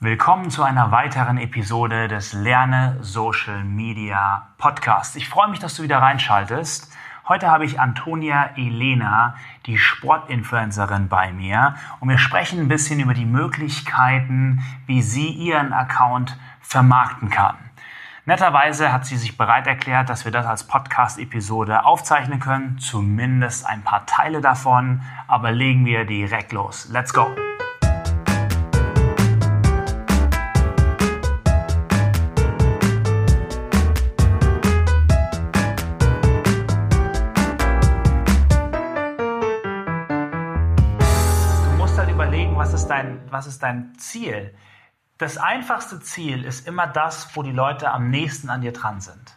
[0.00, 5.16] Willkommen zu einer weiteren Episode des Lerne Social Media Podcasts.
[5.16, 6.92] Ich freue mich, dass du wieder reinschaltest.
[7.26, 9.34] Heute habe ich Antonia Elena,
[9.66, 15.72] die Sportinfluencerin, bei mir und wir sprechen ein bisschen über die Möglichkeiten, wie sie ihren
[15.72, 17.56] Account vermarkten kann.
[18.24, 23.82] Netterweise hat sie sich bereit erklärt, dass wir das als Podcast-Episode aufzeichnen können, zumindest ein
[23.82, 26.88] paar Teile davon, aber legen wir direkt los.
[26.88, 27.34] Let's go!
[42.18, 44.54] Dein, was ist dein Ziel?
[45.18, 49.36] Das einfachste Ziel ist immer das, wo die Leute am nächsten an dir dran sind.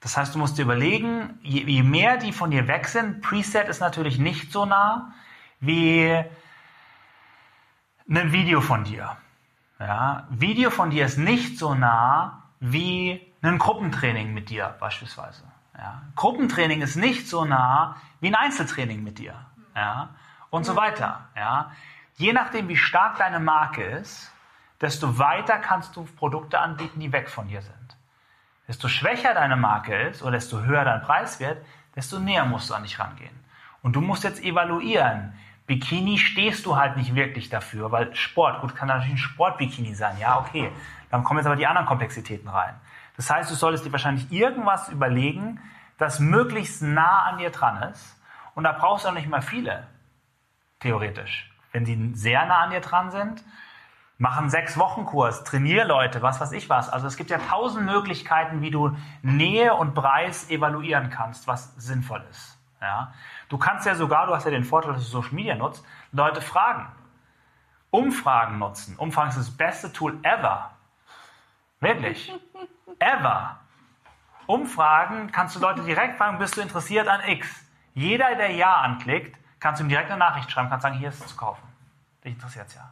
[0.00, 3.68] Das heißt, du musst dir überlegen, je, je mehr die von dir weg sind, Preset
[3.68, 5.12] ist natürlich nicht so nah
[5.60, 6.24] wie
[8.08, 9.16] ein Video von dir.
[9.80, 15.44] Ja, Video von dir ist nicht so nah wie ein Gruppentraining mit dir beispielsweise.
[15.76, 19.34] Ja, Gruppentraining ist nicht so nah wie ein Einzeltraining mit dir.
[19.74, 20.10] Ja,
[20.50, 21.28] und so weiter.
[21.36, 21.72] Ja.
[22.16, 24.32] Je nachdem, wie stark deine Marke ist,
[24.80, 27.96] desto weiter kannst du Produkte anbieten, die weg von dir sind.
[28.66, 31.64] Desto schwächer deine Marke ist oder desto höher dein Preis wird,
[31.96, 33.34] desto näher musst du an dich rangehen.
[33.82, 35.32] Und du musst jetzt evaluieren.
[35.66, 40.16] Bikini stehst du halt nicht wirklich dafür, weil Sport, gut, kann natürlich ein Sportbikini sein,
[40.18, 40.72] ja, okay.
[41.10, 42.74] Dann kommen jetzt aber die anderen Komplexitäten rein.
[43.16, 45.60] Das heißt, du solltest dir wahrscheinlich irgendwas überlegen,
[45.98, 48.16] das möglichst nah an dir dran ist.
[48.54, 49.86] Und da brauchst du auch nicht mal viele
[50.80, 51.50] theoretisch.
[51.72, 53.44] Wenn die sehr nah an dir dran sind,
[54.18, 56.88] machen sechs Wochen Kurs, trainier Leute, was weiß ich was.
[56.88, 62.24] Also es gibt ja tausend Möglichkeiten, wie du Nähe und Preis evaluieren kannst, was sinnvoll
[62.30, 62.58] ist.
[62.80, 63.12] Ja?
[63.48, 66.40] Du kannst ja sogar, du hast ja den Vorteil, dass du Social Media nutzt, Leute
[66.40, 66.88] fragen.
[67.90, 68.96] Umfragen nutzen.
[68.96, 70.70] Umfragen ist das beste Tool ever.
[71.80, 72.32] Wirklich.
[73.00, 73.60] Ever.
[74.46, 77.64] Umfragen kannst du Leute direkt fragen, bist du interessiert an X?
[77.94, 81.20] Jeder, der Ja anklickt, kannst du ihm direkt eine Nachricht schreiben, kannst sagen, hier ist
[81.20, 81.62] es zu kaufen.
[82.24, 82.90] Dich interessiert es ja.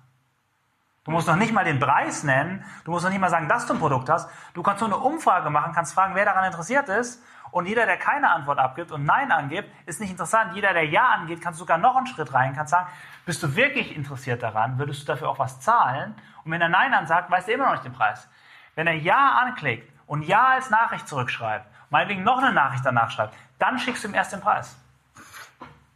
[1.04, 3.65] Du musst noch nicht mal den Preis nennen, du musst noch nicht mal sagen, dass
[3.66, 4.28] du ein Produkt hast.
[4.54, 7.22] Du kannst nur eine Umfrage machen, kannst fragen, wer daran interessiert ist.
[7.53, 10.54] Und jeder, der keine Antwort abgibt und Nein angibt, ist nicht interessant.
[10.54, 12.88] Jeder, der Ja angeht, kannst sogar noch einen Schritt rein, kannst sagen,
[13.25, 16.16] bist du wirklich interessiert daran, würdest du dafür auch was zahlen?
[16.44, 18.28] Und wenn er Nein ansagt, weißt du immer noch nicht den Preis.
[18.75, 23.34] Wenn er Ja anklickt und Ja als Nachricht zurückschreibt, meinetwegen noch eine Nachricht danach schreibt,
[23.60, 24.77] dann schickst du ihm erst den Preis.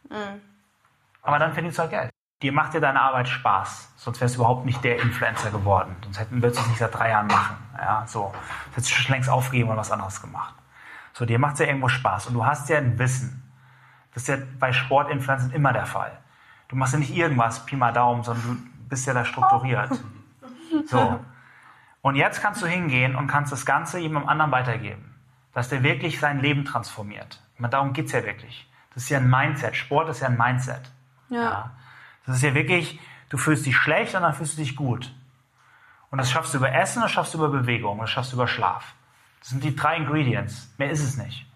[0.08, 0.49] Mhm.
[1.22, 2.10] Aber dann verdienst du halt Geld.
[2.42, 3.92] Dir macht dir deine Arbeit Spaß.
[3.96, 5.94] Sonst wärst du überhaupt nicht der Influencer geworden.
[6.04, 7.56] Sonst hätten würdest du es nicht seit drei Jahren machen.
[7.76, 8.32] Ja, so.
[8.70, 10.54] Du hättest schon längst aufgegeben und was anderes gemacht.
[11.12, 12.28] So, dir macht es ja irgendwo Spaß.
[12.28, 13.42] Und du hast ja ein Wissen.
[14.14, 16.16] Das ist ja bei Sportinfluencern immer der Fall.
[16.68, 19.90] Du machst ja nicht irgendwas, Pi mal Daumen, sondern du bist ja da strukturiert.
[20.86, 21.20] So.
[22.00, 25.14] Und jetzt kannst du hingehen und kannst das Ganze jemandem anderen weitergeben.
[25.52, 27.42] Dass der wirklich sein Leben transformiert.
[27.58, 28.70] Darum geht es ja wirklich.
[28.94, 29.76] Das ist ja ein Mindset.
[29.76, 30.90] Sport ist ja ein Mindset.
[31.30, 31.70] Ja.
[32.26, 35.12] Das ist ja wirklich, du fühlst dich schlecht und dann fühlst du dich gut.
[36.10, 38.48] Und das schaffst du über Essen, das schaffst du über Bewegung, das schaffst du über
[38.48, 38.94] Schlaf.
[39.38, 40.72] Das sind die drei Ingredients.
[40.76, 41.46] Mehr ist es nicht.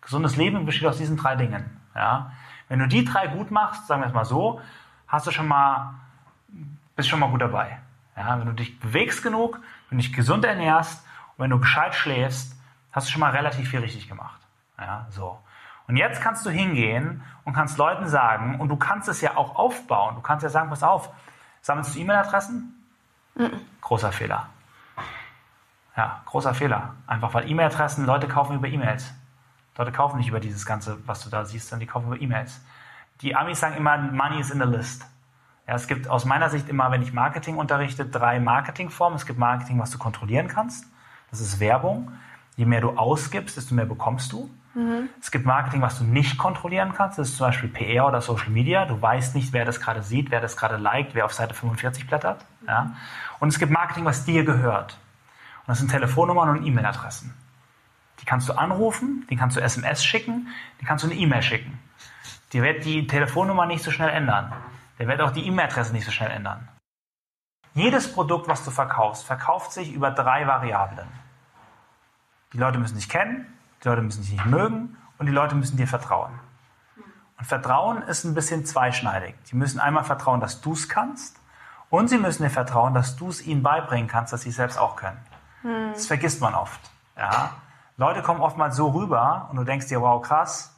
[0.00, 1.80] Gesundes Leben besteht aus diesen drei Dingen.
[1.94, 2.32] Ja?
[2.68, 4.60] Wenn du die drei gut machst, sagen wir es mal so,
[5.08, 5.94] hast du schon mal,
[6.96, 7.78] bist schon mal gut dabei.
[8.16, 8.38] Ja?
[8.38, 11.04] Wenn du dich bewegst genug, wenn du dich gesund ernährst
[11.36, 12.56] und wenn du gescheit schläfst,
[12.92, 14.40] hast du schon mal relativ viel richtig gemacht.
[14.78, 15.06] Ja?
[15.10, 15.38] So.
[15.86, 19.56] Und jetzt kannst du hingehen und kannst Leuten sagen, und du kannst es ja auch
[19.56, 20.14] aufbauen.
[20.14, 21.10] Du kannst ja sagen, pass auf,
[21.60, 22.74] sammelst du E-Mail-Adressen?
[23.34, 23.60] Mhm.
[23.80, 24.48] Großer Fehler.
[25.96, 26.94] Ja, großer Fehler.
[27.06, 29.12] Einfach weil E-Mail-Adressen, Leute kaufen über E-Mails.
[29.76, 32.60] Leute kaufen nicht über dieses Ganze, was du da siehst, sondern die kaufen über E-Mails.
[33.20, 35.06] Die Amis sagen immer, Money is in the list.
[35.66, 39.16] Ja, es gibt aus meiner Sicht immer, wenn ich Marketing unterrichte, drei Marketingformen.
[39.16, 40.86] Es gibt Marketing, was du kontrollieren kannst.
[41.30, 42.12] Das ist Werbung.
[42.56, 44.50] Je mehr du ausgibst, desto mehr bekommst du.
[44.74, 45.08] Mhm.
[45.20, 47.18] Es gibt Marketing, was du nicht kontrollieren kannst.
[47.18, 48.86] Das ist zum Beispiel PR oder Social Media.
[48.86, 52.06] Du weißt nicht, wer das gerade sieht, wer das gerade liked, wer auf Seite 45
[52.06, 52.44] blättert.
[52.60, 52.68] Mhm.
[52.68, 52.96] Ja?
[53.40, 54.98] Und es gibt Marketing, was dir gehört.
[55.60, 57.34] Und das sind Telefonnummern und E-Mail-Adressen.
[58.20, 60.48] Die kannst du anrufen, die kannst du SMS schicken,
[60.80, 61.78] die kannst du eine E-Mail schicken.
[62.52, 64.52] Die wird die Telefonnummer nicht so schnell ändern.
[64.98, 66.68] Der wird auch die E-Mail-Adresse nicht so schnell ändern.
[67.74, 71.08] Jedes Produkt, was du verkaufst, verkauft sich über drei Variablen.
[72.52, 73.52] Die Leute müssen dich kennen,
[73.84, 76.32] die Leute müssen dich nicht mögen und die Leute müssen dir vertrauen.
[77.38, 79.34] Und Vertrauen ist ein bisschen zweischneidig.
[79.50, 81.38] Die müssen einmal vertrauen, dass du es kannst
[81.90, 84.78] und sie müssen dir vertrauen, dass du es ihnen beibringen kannst, dass sie es selbst
[84.78, 85.20] auch können.
[85.62, 85.92] Hm.
[85.92, 86.80] Das vergisst man oft.
[87.16, 87.50] Ja?
[87.96, 90.74] Leute kommen oftmals so rüber und du denkst dir, wow, krass.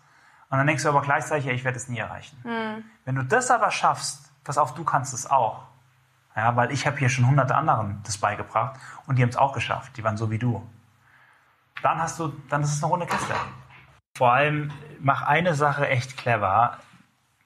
[0.50, 2.36] Und dann denkst du aber gleichzeitig, ja, ich werde es nie erreichen.
[2.42, 2.84] Hm.
[3.04, 5.62] Wenn du das aber schaffst, pass auf, du kannst es auch.
[6.34, 9.52] Ja, weil ich habe hier schon hunderte anderen das beigebracht und die haben es auch
[9.52, 9.96] geschafft.
[9.96, 10.66] Die waren so wie du.
[11.82, 13.34] Dann hast du, dann ist es eine runde Kiste.
[14.16, 16.78] Vor allem mach eine Sache echt clever.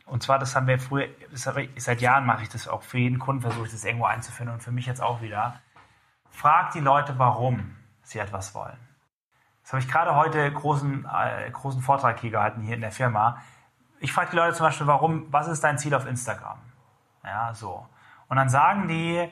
[0.06, 3.42] Und zwar, das haben wir früher, seit Jahren mache ich das auch für jeden Kunden,
[3.42, 5.60] versuche ich das irgendwo einzuführen und für mich jetzt auch wieder.
[6.30, 8.78] Frag die Leute, warum sie etwas wollen.
[9.62, 13.40] Das habe ich gerade heute großen, äh, großen Vortrag hier gehalten, hier in der Firma.
[14.00, 16.58] Ich frage die Leute zum Beispiel, warum, was ist dein Ziel auf Instagram?
[17.22, 17.86] Ja, so.
[18.28, 19.28] Und dann sagen die,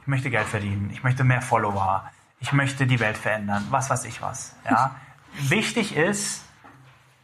[0.00, 2.10] ich möchte Geld verdienen, ich möchte mehr Follower,
[2.40, 4.56] ich möchte die Welt verändern, was weiß ich was.
[4.68, 4.94] Ja.
[5.38, 6.44] Wichtig ist,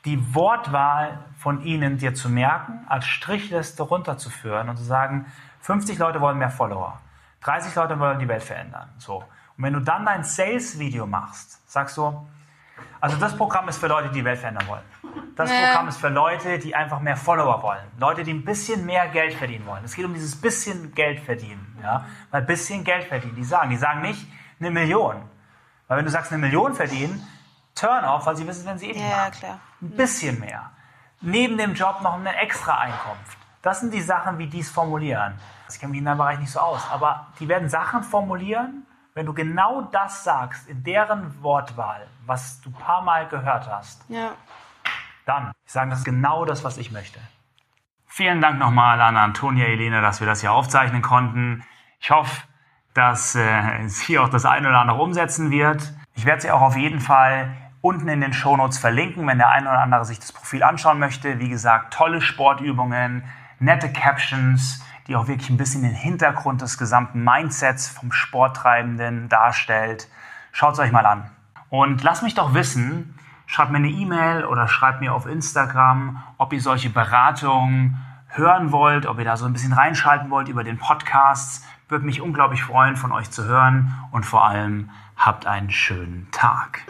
[0.05, 5.27] die Wortwahl von ihnen dir zu merken, als Strichliste runterzuführen und zu sagen,
[5.61, 7.01] 50 Leute wollen mehr Follower,
[7.43, 8.89] 30 Leute wollen die Welt verändern.
[8.99, 9.25] So.
[9.57, 12.27] Und wenn du dann dein Sales-Video machst, sagst du,
[13.01, 14.83] also das Programm ist für Leute, die die Welt verändern wollen.
[15.37, 15.67] Das ja.
[15.67, 17.85] Programm ist für Leute, die einfach mehr Follower wollen.
[17.99, 19.85] Leute, die ein bisschen mehr Geld verdienen wollen.
[19.85, 21.79] Es geht um dieses bisschen Geld verdienen.
[21.83, 22.07] Ja?
[22.31, 23.71] Weil bisschen Geld verdienen, die sagen.
[23.71, 24.27] Die sagen nicht
[24.65, 25.23] eine Million.
[25.89, 27.27] Weil wenn du sagst eine Million verdienen,
[27.75, 29.61] turn off, weil sie wissen, wenn sie eh nicht ja, klar.
[29.81, 30.71] Ein bisschen mehr.
[31.21, 33.39] Neben dem Job noch eine extra Einkunft.
[33.63, 35.39] Das sind die Sachen, wie die es formulieren.
[35.71, 39.27] Ich kenne mich in deinem Bereich nicht so aus, aber die werden Sachen formulieren, wenn
[39.27, 44.33] du genau das sagst, in deren Wortwahl, was du ein paar Mal gehört hast, ja.
[45.27, 47.21] dann sagen, das ist genau das, was ich möchte.
[48.07, 51.65] Vielen Dank nochmal an Antonia Elena, dass wir das hier aufzeichnen konnten.
[52.01, 52.43] Ich hoffe,
[52.95, 55.93] dass äh, sie auch das eine oder andere umsetzen wird.
[56.15, 57.51] Ich werde sie auch auf jeden Fall
[57.81, 61.39] unten in den Shownotes verlinken, wenn der eine oder andere sich das Profil anschauen möchte.
[61.41, 63.25] Wie gesagt, tolle Sportübungen,
[63.59, 70.09] nette Captions, die auch wirklich ein bisschen den Hintergrund des gesamten Mindsets vom Sporttreibenden darstellt.
[70.53, 71.31] Schaut es euch mal an.
[71.71, 76.53] Und lasst mich doch wissen, schreibt mir eine E-Mail oder schreibt mir auf Instagram, ob
[76.53, 77.99] ihr solche Beratungen
[78.29, 81.65] hören wollt, ob ihr da so ein bisschen reinschalten wollt über den Podcast.
[81.89, 86.83] Würde mich unglaublich freuen, von euch zu hören und vor allem habt einen schönen Tag.